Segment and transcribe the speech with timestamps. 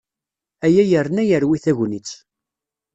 [0.65, 2.09] Aya yerna yerwi tagnit.